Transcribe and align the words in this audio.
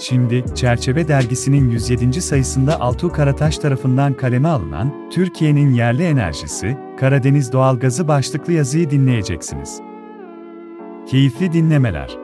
Şimdi, 0.00 0.44
Çerçeve 0.54 1.08
Dergisi'nin 1.08 1.70
107. 1.70 2.22
sayısında 2.22 2.80
Altuğ 2.80 3.12
Karataş 3.12 3.58
tarafından 3.58 4.14
kaleme 4.14 4.48
alınan 4.48 5.10
Türkiye'nin 5.10 5.70
yerli 5.70 6.02
enerjisi, 6.02 6.78
Karadeniz 7.00 7.52
doğalgazı 7.52 8.08
başlıklı 8.08 8.52
yazıyı 8.52 8.90
dinleyeceksiniz. 8.90 9.80
Keyifli 11.10 11.52
dinlemeler. 11.52 12.16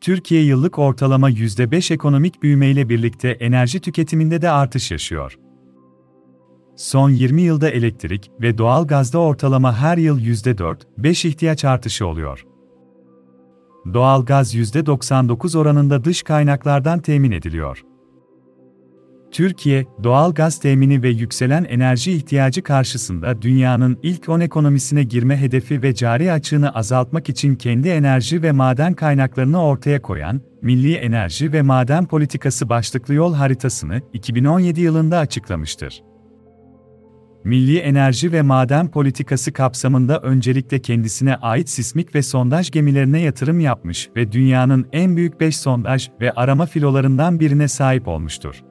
Türkiye 0.00 0.42
yıllık 0.42 0.78
ortalama 0.78 1.30
%5 1.30 1.94
ekonomik 1.94 2.42
büyümeyle 2.42 2.88
birlikte 2.88 3.28
enerji 3.28 3.80
tüketiminde 3.80 4.42
de 4.42 4.50
artış 4.50 4.90
yaşıyor. 4.90 5.38
Son 6.76 7.10
20 7.10 7.42
yılda 7.42 7.70
elektrik 7.70 8.30
ve 8.40 8.58
doğal 8.58 8.86
gazda 8.86 9.18
ortalama 9.18 9.76
her 9.76 9.98
yıl 9.98 10.20
%4-5 10.20 11.28
ihtiyaç 11.28 11.64
artışı 11.64 12.06
oluyor. 12.06 12.46
Doğal 13.94 14.24
gaz 14.24 14.54
%99 14.54 15.58
oranında 15.58 16.04
dış 16.04 16.22
kaynaklardan 16.22 16.98
temin 16.98 17.30
ediliyor. 17.30 17.82
Türkiye, 19.30 19.86
doğal 20.04 20.34
gaz 20.34 20.60
temini 20.60 21.02
ve 21.02 21.08
yükselen 21.08 21.64
enerji 21.64 22.12
ihtiyacı 22.12 22.62
karşısında 22.62 23.42
dünyanın 23.42 23.98
ilk 24.02 24.28
10 24.28 24.40
ekonomisine 24.40 25.02
girme 25.02 25.40
hedefi 25.40 25.82
ve 25.82 25.94
cari 25.94 26.32
açığını 26.32 26.70
azaltmak 26.70 27.28
için 27.28 27.56
kendi 27.56 27.88
enerji 27.88 28.42
ve 28.42 28.52
maden 28.52 28.94
kaynaklarını 28.94 29.62
ortaya 29.62 30.02
koyan 30.02 30.40
Milli 30.62 30.94
Enerji 30.94 31.52
ve 31.52 31.62
Maden 31.62 32.06
Politikası 32.06 32.68
başlıklı 32.68 33.14
yol 33.14 33.34
haritasını 33.34 34.00
2017 34.12 34.80
yılında 34.80 35.18
açıklamıştır. 35.18 36.02
Milli 37.46 37.78
Enerji 37.78 38.32
ve 38.32 38.42
Maden 38.42 38.90
Politikası 38.90 39.52
kapsamında 39.52 40.20
öncelikle 40.20 40.78
kendisine 40.78 41.36
ait 41.36 41.68
sismik 41.68 42.14
ve 42.14 42.22
sondaj 42.22 42.70
gemilerine 42.70 43.20
yatırım 43.20 43.60
yapmış 43.60 44.10
ve 44.16 44.32
dünyanın 44.32 44.86
en 44.92 45.16
büyük 45.16 45.40
5 45.40 45.56
sondaj 45.56 46.08
ve 46.20 46.32
arama 46.32 46.66
filolarından 46.66 47.40
birine 47.40 47.68
sahip 47.68 48.08
olmuştur. 48.08 48.62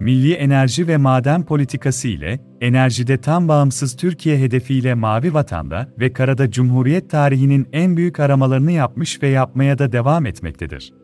Milli 0.00 0.32
Enerji 0.32 0.88
ve 0.88 0.96
Maden 0.96 1.44
Politikası 1.44 2.08
ile, 2.08 2.40
enerjide 2.60 3.20
tam 3.20 3.48
bağımsız 3.48 3.96
Türkiye 3.96 4.38
hedefiyle 4.38 4.94
Mavi 4.94 5.34
Vatan'da 5.34 5.88
ve 6.00 6.12
Karada 6.12 6.50
Cumhuriyet 6.50 7.10
tarihinin 7.10 7.68
en 7.72 7.96
büyük 7.96 8.20
aramalarını 8.20 8.72
yapmış 8.72 9.22
ve 9.22 9.28
yapmaya 9.28 9.78
da 9.78 9.92
devam 9.92 10.26
etmektedir. 10.26 10.99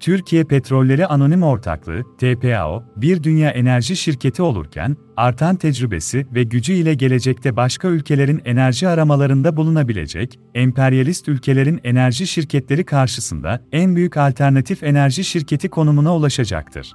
Türkiye 0.00 0.44
Petrolleri 0.44 1.06
Anonim 1.06 1.42
Ortaklığı, 1.42 2.02
TPAO, 2.18 2.84
bir 2.96 3.22
dünya 3.22 3.50
enerji 3.50 3.96
şirketi 3.96 4.42
olurken, 4.42 4.96
artan 5.16 5.56
tecrübesi 5.56 6.26
ve 6.34 6.42
gücü 6.42 6.72
ile 6.72 6.94
gelecekte 6.94 7.56
başka 7.56 7.88
ülkelerin 7.88 8.42
enerji 8.44 8.88
aramalarında 8.88 9.56
bulunabilecek, 9.56 10.38
emperyalist 10.54 11.28
ülkelerin 11.28 11.80
enerji 11.84 12.26
şirketleri 12.26 12.84
karşısında 12.84 13.60
en 13.72 13.96
büyük 13.96 14.16
alternatif 14.16 14.82
enerji 14.82 15.24
şirketi 15.24 15.68
konumuna 15.68 16.16
ulaşacaktır. 16.16 16.92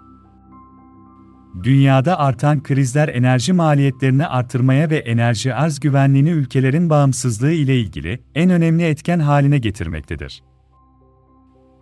Dünyada 1.63 2.19
artan 2.19 2.63
krizler 2.63 3.07
enerji 3.07 3.53
maliyetlerini 3.53 4.27
artırmaya 4.27 4.89
ve 4.89 4.97
enerji 4.97 5.53
arz 5.53 5.79
güvenliğini 5.79 6.29
ülkelerin 6.29 6.89
bağımsızlığı 6.89 7.51
ile 7.51 7.79
ilgili 7.79 8.19
en 8.35 8.49
önemli 8.49 8.83
etken 8.83 9.19
haline 9.19 9.57
getirmektedir. 9.57 10.43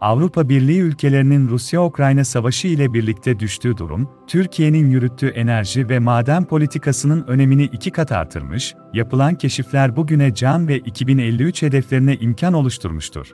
Avrupa 0.02 0.50
Birliği 0.50 0.80
ülkelerinin 0.80 1.50
Rusya-Ukrayna 1.50 2.24
savaşı 2.24 2.68
ile 2.68 2.94
birlikte 2.94 3.40
düştüğü 3.40 3.78
durum, 3.78 4.10
Türkiye'nin 4.28 4.92
yürüttüğü 4.92 5.28
enerji 5.28 5.90
ve 5.90 6.00
maden 6.00 6.46
politikasının 6.46 7.24
önemini 7.28 7.64
iki 7.64 7.92
kat 7.92 8.12
artırmış, 8.12 8.76
yapılan 8.94 9.36
keşifler 9.36 9.96
bugüne 9.96 10.34
can 10.34 10.68
ve 10.68 10.78
2053 10.78 11.62
hedeflerine 11.62 12.16
imkan 12.16 12.54
oluşturmuştur. 12.54 13.28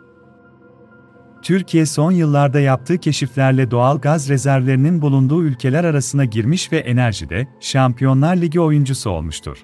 Türkiye 1.41 1.85
son 1.85 2.11
yıllarda 2.11 2.59
yaptığı 2.59 2.97
keşiflerle 2.97 3.71
doğal 3.71 3.99
gaz 3.99 4.29
rezervlerinin 4.29 5.01
bulunduğu 5.01 5.43
ülkeler 5.43 5.83
arasına 5.83 6.25
girmiş 6.25 6.71
ve 6.71 6.77
enerjide 6.77 7.47
Şampiyonlar 7.59 8.35
Ligi 8.35 8.59
oyuncusu 8.59 9.09
olmuştur. 9.09 9.57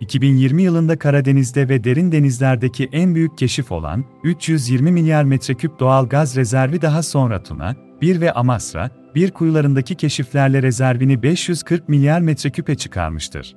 2020 0.00 0.62
yılında 0.62 0.98
Karadeniz'de 0.98 1.68
ve 1.68 1.84
derin 1.84 2.12
denizlerdeki 2.12 2.88
en 2.92 3.14
büyük 3.14 3.38
keşif 3.38 3.72
olan 3.72 4.04
320 4.24 4.92
milyar 4.92 5.24
metreküp 5.24 5.78
doğal 5.80 6.08
gaz 6.08 6.36
rezervi 6.36 6.82
daha 6.82 7.02
sonra 7.02 7.42
Tuna, 7.42 7.76
1 8.00 8.20
ve 8.20 8.32
Amasra, 8.32 8.90
bir 9.14 9.30
kuyularındaki 9.30 9.94
keşiflerle 9.94 10.62
rezervini 10.62 11.22
540 11.22 11.88
milyar 11.88 12.20
metreküpe 12.20 12.74
çıkarmıştır. 12.74 13.56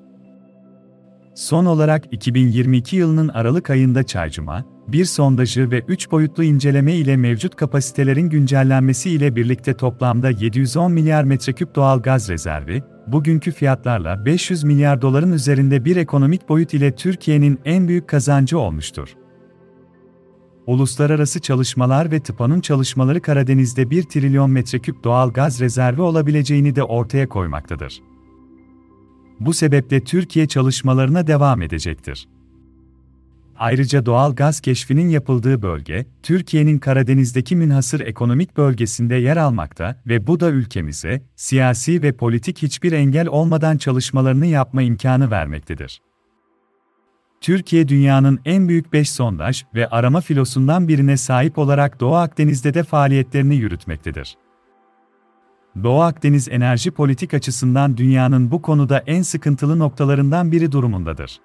Son 1.35 1.65
olarak 1.65 2.03
2022 2.11 2.95
yılının 2.95 3.27
Aralık 3.27 3.69
ayında 3.69 4.03
Çaycuma, 4.03 4.65
bir 4.87 5.05
sondajı 5.05 5.71
ve 5.71 5.79
3 5.87 6.11
boyutlu 6.11 6.43
inceleme 6.43 6.95
ile 6.95 7.17
mevcut 7.17 7.55
kapasitelerin 7.55 8.29
güncellenmesi 8.29 9.09
ile 9.09 9.35
birlikte 9.35 9.73
toplamda 9.73 10.29
710 10.29 10.91
milyar 10.91 11.23
metreküp 11.23 11.75
doğal 11.75 12.01
gaz 12.01 12.29
rezervi, 12.29 12.83
bugünkü 13.07 13.51
fiyatlarla 13.51 14.25
500 14.25 14.63
milyar 14.63 15.01
doların 15.01 15.31
üzerinde 15.31 15.85
bir 15.85 15.95
ekonomik 15.95 16.49
boyut 16.49 16.73
ile 16.73 16.95
Türkiye'nin 16.95 17.59
en 17.65 17.87
büyük 17.87 18.07
kazancı 18.07 18.59
olmuştur. 18.59 19.15
Uluslararası 20.67 21.41
çalışmalar 21.41 22.11
ve 22.11 22.19
tıpanın 22.19 22.61
çalışmaları 22.61 23.21
Karadeniz'de 23.21 23.89
1 23.89 24.03
trilyon 24.03 24.51
metreküp 24.51 25.03
doğal 25.03 25.33
gaz 25.33 25.59
rezervi 25.59 26.01
olabileceğini 26.01 26.75
de 26.75 26.83
ortaya 26.83 27.29
koymaktadır. 27.29 28.01
Bu 29.39 29.53
sebeple 29.53 30.03
Türkiye 30.03 30.47
çalışmalarına 30.47 31.27
devam 31.27 31.61
edecektir. 31.61 32.27
Ayrıca 33.59 34.05
doğal 34.05 34.35
gaz 34.35 34.59
keşfinin 34.59 35.09
yapıldığı 35.09 35.61
bölge, 35.61 36.05
Türkiye'nin 36.23 36.79
Karadeniz'deki 36.79 37.55
münhasır 37.55 37.99
ekonomik 37.99 38.57
bölgesinde 38.57 39.15
yer 39.15 39.37
almakta 39.37 40.01
ve 40.07 40.27
bu 40.27 40.39
da 40.39 40.49
ülkemize, 40.49 41.21
siyasi 41.35 42.01
ve 42.01 42.11
politik 42.11 42.61
hiçbir 42.61 42.91
engel 42.91 43.27
olmadan 43.27 43.77
çalışmalarını 43.77 44.45
yapma 44.45 44.81
imkanı 44.81 45.31
vermektedir. 45.31 46.01
Türkiye 47.41 47.87
dünyanın 47.87 48.39
en 48.45 48.67
büyük 48.67 48.93
5 48.93 49.11
sondaj 49.11 49.63
ve 49.75 49.87
arama 49.87 50.21
filosundan 50.21 50.87
birine 50.87 51.17
sahip 51.17 51.57
olarak 51.57 51.99
Doğu 51.99 52.15
Akdeniz'de 52.15 52.73
de 52.73 52.83
faaliyetlerini 52.83 53.55
yürütmektedir. 53.55 54.37
Doğu 55.83 56.01
Akdeniz 56.01 56.49
enerji 56.49 56.91
politik 56.91 57.33
açısından 57.33 57.97
dünyanın 57.97 58.51
bu 58.51 58.61
konuda 58.61 59.03
en 59.07 59.21
sıkıntılı 59.21 59.79
noktalarından 59.79 60.51
biri 60.51 60.71
durumundadır. 60.71 61.39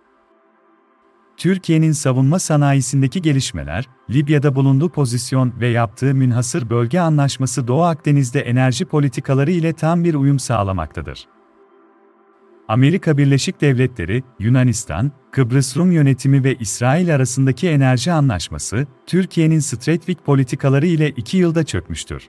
Türkiye'nin 1.38 1.92
savunma 1.92 2.38
sanayisindeki 2.38 3.22
gelişmeler, 3.22 3.88
Libya'da 4.10 4.54
bulunduğu 4.54 4.88
pozisyon 4.88 5.52
ve 5.60 5.68
yaptığı 5.68 6.14
münhasır 6.14 6.70
bölge 6.70 7.00
anlaşması 7.00 7.68
Doğu 7.68 7.82
Akdeniz'de 7.82 8.40
enerji 8.40 8.84
politikaları 8.84 9.50
ile 9.50 9.72
tam 9.72 10.04
bir 10.04 10.14
uyum 10.14 10.38
sağlamaktadır. 10.38 11.26
Amerika 12.68 13.18
Birleşik 13.18 13.60
Devletleri, 13.60 14.22
Yunanistan, 14.38 15.12
Kıbrıs 15.32 15.76
Rum 15.76 15.92
yönetimi 15.92 16.44
ve 16.44 16.54
İsrail 16.54 17.14
arasındaki 17.14 17.68
enerji 17.68 18.12
anlaşması, 18.12 18.86
Türkiye'nin 19.06 19.58
Stratejik 19.58 20.24
politikaları 20.24 20.86
ile 20.86 21.10
iki 21.10 21.36
yılda 21.36 21.64
çökmüştür. 21.64 22.28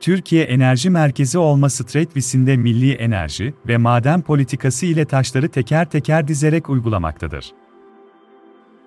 Türkiye 0.00 0.44
Enerji 0.44 0.90
Merkezi 0.90 1.38
olma 1.38 1.70
Stratvisinde 1.70 2.56
milli 2.56 2.92
enerji 2.92 3.54
ve 3.66 3.76
maden 3.76 4.22
politikası 4.22 4.86
ile 4.86 5.04
taşları 5.04 5.48
teker 5.48 5.90
teker 5.90 6.28
dizerek 6.28 6.70
uygulamaktadır. 6.70 7.52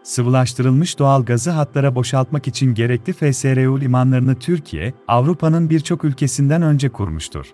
Sıvılaştırılmış 0.04 1.00
doğal 1.00 1.26
gazı 1.26 1.52
hatlara 1.52 1.96
boşaltmak 1.96 2.48
için 2.48 2.74
gerekli 2.74 3.14
FSRU 3.14 3.82
limanlarını 3.82 4.36
Türkiye, 4.36 4.94
Avrupa'nın 5.08 5.70
birçok 5.70 6.04
ülkesinden 6.04 6.62
önce 6.62 6.90
kurmuştur. 6.90 7.46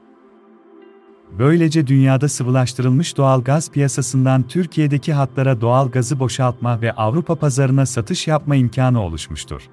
Böylece 1.39 1.87
dünyada 1.87 2.29
sıvılaştırılmış 2.29 3.17
doğal 3.17 3.43
gaz 3.43 3.71
piyasasından 3.71 4.43
Türkiye'deki 4.43 5.13
hatlara 5.13 5.61
doğal 5.61 5.91
gazı 5.91 6.19
boşaltma 6.19 6.81
ve 6.81 6.93
Avrupa 6.93 7.35
pazarına 7.35 7.85
satış 7.85 8.27
yapma 8.27 8.55
imkanı 8.55 9.01
oluşmuştur. 9.01 9.69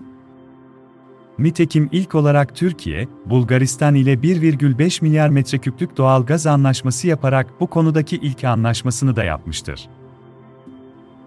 Nitekim 1.39 1.89
ilk 1.93 2.15
olarak 2.15 2.57
Türkiye, 2.57 3.09
Bulgaristan 3.27 3.95
ile 3.95 4.15
1,5 4.15 5.03
milyar 5.03 5.29
metreküplük 5.29 5.97
doğal 5.97 6.27
gaz 6.27 6.47
anlaşması 6.47 7.09
yaparak 7.09 7.61
bu 7.61 7.67
konudaki 7.67 8.17
ilk 8.17 8.45
anlaşmasını 8.45 9.17
da 9.17 9.25
yapmıştır. 9.25 9.89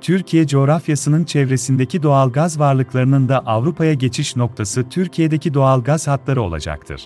Türkiye 0.02 0.48
coğrafyasının 0.48 1.24
çevresindeki 1.24 2.04
doğal 2.04 2.32
gaz 2.32 2.60
varlıklarının 2.60 3.30
da 3.30 3.40
Avrupa'ya 3.40 3.94
geçiş 3.94 4.36
noktası 4.36 4.90
Türkiye'deki 4.90 5.54
doğal 5.54 5.84
gaz 5.84 6.08
hatları 6.08 6.42
olacaktır. 6.42 7.02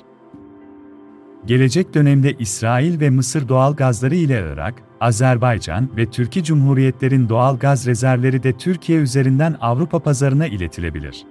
Gelecek 1.45 1.93
dönemde 1.93 2.33
İsrail 2.39 2.99
ve 2.99 3.09
Mısır 3.09 3.49
doğal 3.49 3.75
gazları 3.75 4.15
ile 4.15 4.51
Irak, 4.53 4.73
Azerbaycan 5.01 5.89
ve 5.97 6.05
Türkiye 6.05 6.45
Cumhuriyetlerin 6.45 7.29
doğal 7.29 7.57
gaz 7.57 7.87
rezervleri 7.87 8.43
de 8.43 8.53
Türkiye 8.53 8.99
üzerinden 8.99 9.55
Avrupa 9.61 9.99
pazarına 9.99 10.47
iletilebilir. 10.47 11.25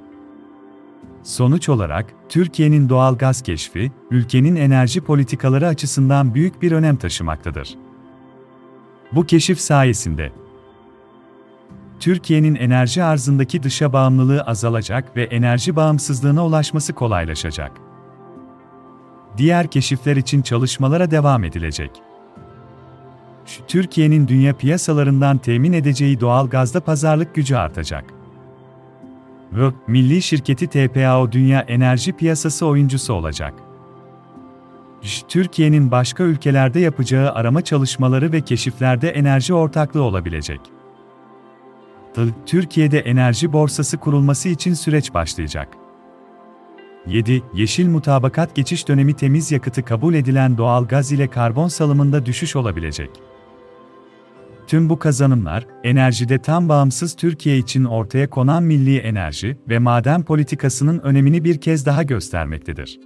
Sonuç 1.22 1.68
olarak, 1.68 2.14
Türkiye'nin 2.28 2.88
doğal 2.88 3.16
gaz 3.18 3.42
keşfi, 3.42 3.92
ülkenin 4.10 4.56
enerji 4.56 5.00
politikaları 5.00 5.66
açısından 5.66 6.34
büyük 6.34 6.62
bir 6.62 6.72
önem 6.72 6.96
taşımaktadır. 6.96 7.74
Bu 9.12 9.26
keşif 9.26 9.60
sayesinde 9.60 10.32
Türkiye'nin 12.00 12.54
enerji 12.54 13.02
arzındaki 13.02 13.62
dışa 13.62 13.92
bağımlılığı 13.92 14.42
azalacak 14.42 15.16
ve 15.16 15.22
enerji 15.24 15.76
bağımsızlığına 15.76 16.46
ulaşması 16.46 16.92
kolaylaşacak. 16.92 17.72
Diğer 19.36 19.70
keşifler 19.70 20.16
için 20.16 20.42
çalışmalara 20.42 21.10
devam 21.10 21.44
edilecek. 21.44 21.90
Türkiye'nin 23.68 24.28
dünya 24.28 24.56
piyasalarından 24.56 25.38
temin 25.38 25.72
edeceği 25.72 26.20
doğal 26.20 26.48
gazda 26.48 26.80
pazarlık 26.80 27.34
gücü 27.34 27.56
artacak. 27.56 28.04
Ve 29.52 29.72
milli 29.86 30.22
şirketi 30.22 30.66
TPAO 30.66 31.32
dünya 31.32 31.60
enerji 31.60 32.12
piyasası 32.12 32.66
oyuncusu 32.66 33.12
olacak. 33.12 33.54
Türkiye'nin 35.28 35.90
başka 35.90 36.24
ülkelerde 36.24 36.80
yapacağı 36.80 37.32
arama 37.32 37.62
çalışmaları 37.62 38.32
ve 38.32 38.40
keşiflerde 38.40 39.10
enerji 39.10 39.54
ortaklığı 39.54 40.02
olabilecek. 40.02 40.60
Türkiye'de 42.46 42.98
enerji 42.98 43.52
borsası 43.52 43.98
kurulması 43.98 44.48
için 44.48 44.74
süreç 44.74 45.14
başlayacak. 45.14 45.68
7. 47.06 47.42
Yeşil 47.54 47.88
mutabakat 47.88 48.54
geçiş 48.54 48.88
dönemi 48.88 49.14
temiz 49.14 49.52
yakıtı 49.52 49.84
kabul 49.84 50.14
edilen 50.14 50.58
doğal 50.58 50.86
gaz 50.86 51.12
ile 51.12 51.28
karbon 51.28 51.68
salımında 51.68 52.26
düşüş 52.26 52.56
olabilecek. 52.56 53.10
Tüm 54.72 54.88
bu 54.88 54.98
kazanımlar, 54.98 55.66
enerjide 55.84 56.38
tam 56.38 56.68
bağımsız 56.68 57.16
Türkiye 57.16 57.58
için 57.58 57.84
ortaya 57.84 58.30
konan 58.30 58.62
milli 58.62 58.98
enerji 58.98 59.56
ve 59.68 59.78
maden 59.78 60.22
politikasının 60.22 60.98
önemini 60.98 61.44
bir 61.44 61.60
kez 61.60 61.86
daha 61.86 62.02
göstermektedir. 62.02 63.00